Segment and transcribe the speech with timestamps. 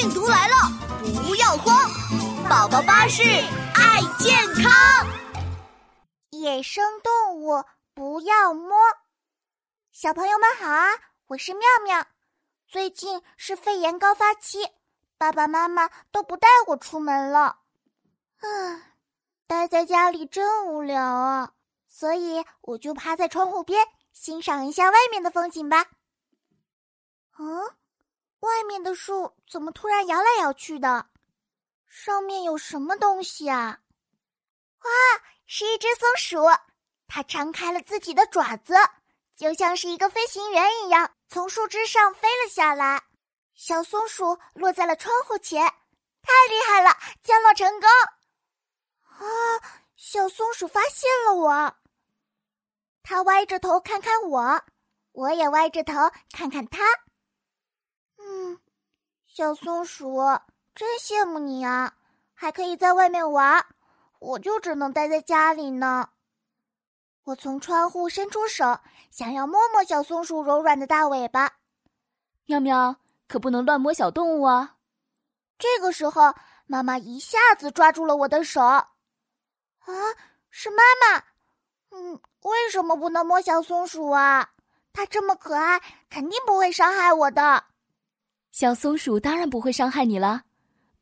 [0.00, 0.54] 病毒来了，
[1.26, 1.76] 不要慌！
[2.48, 5.06] 宝宝巴士爱健康，
[6.30, 7.62] 野生动物
[7.92, 8.78] 不要摸。
[9.92, 10.88] 小朋友们好啊，
[11.26, 12.06] 我是妙妙。
[12.66, 14.66] 最近是肺炎高发期，
[15.18, 17.58] 爸爸妈妈都不带我出门了。
[18.38, 18.48] 啊，
[19.46, 21.52] 待在家里真无聊啊，
[21.90, 25.84] 所以我就趴在窗户边欣赏一下外面的风景吧。
[27.38, 27.70] 嗯，
[28.40, 31.06] 外面的树怎么突然摇来摇去的？
[31.86, 33.80] 上面有什么东西啊？
[34.80, 34.90] 哇，
[35.46, 36.38] 是一只松鼠，
[37.06, 38.74] 它张开了自己的爪子，
[39.36, 43.02] 就像是一个飞行员一样，从树枝上飞了下来。
[43.54, 45.60] 小松鼠落在了窗户前，
[46.22, 47.88] 太厉害了，降落成功！
[49.02, 49.28] 啊，
[49.96, 51.76] 小松鼠发现了我，
[53.02, 54.62] 它歪着头看看我，
[55.12, 55.92] 我也歪着头
[56.32, 56.78] 看看它。
[58.30, 58.60] 嗯，
[59.26, 60.18] 小松鼠。
[60.72, 61.94] 真羡慕你啊，
[62.32, 63.66] 还可以在外面玩，
[64.20, 66.08] 我就只能待在家里呢。
[67.24, 68.78] 我从窗户伸出手，
[69.10, 71.50] 想要摸摸小松鼠柔软的大尾巴。
[72.46, 72.96] 妙妙，
[73.28, 74.76] 可不能乱摸小动物啊！
[75.58, 76.34] 这个时候，
[76.66, 78.62] 妈妈一下子抓住了我的手。
[78.62, 78.86] 啊，
[80.50, 81.24] 是妈妈。
[81.90, 84.50] 嗯，为什么不能摸小松鼠啊？
[84.92, 87.64] 它这么可爱，肯定不会伤害我的。
[88.52, 90.42] 小松鼠当然不会伤害你了。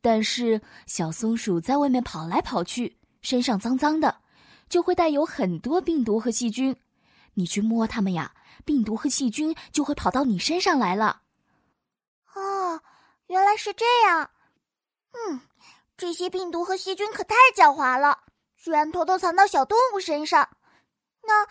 [0.00, 4.20] 但是小松鼠在外面跑来跑去，身上脏脏的，
[4.68, 6.76] 就会带有很多病毒和细菌。
[7.34, 8.32] 你去摸它们呀，
[8.64, 11.22] 病毒和细菌就会跑到你身上来了。
[12.34, 12.80] 哦，
[13.26, 14.30] 原来是这样。
[15.12, 15.40] 嗯，
[15.96, 18.20] 这些病毒和细菌可太狡猾了，
[18.56, 20.48] 居然偷偷藏到小动物身上。
[21.22, 21.46] 那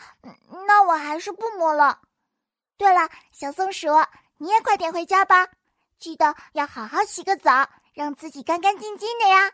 [0.65, 1.99] 那我还是不摸了。
[2.77, 3.87] 对了，小松鼠，
[4.37, 5.47] 你也快点回家吧，
[5.99, 7.69] 记得要好好洗个澡。
[7.93, 9.51] 让自己干干净净的呀，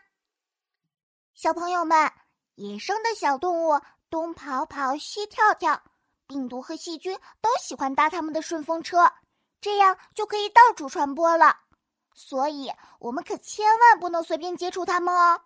[1.32, 2.12] 小朋友们，
[2.56, 5.82] 野生的小动物东跑跑西跳跳，
[6.26, 9.10] 病毒和细菌都喜欢搭他们的顺风车，
[9.62, 11.56] 这样就可以到处传播了。
[12.14, 15.40] 所以，我们可千万不能随便接触它们哦。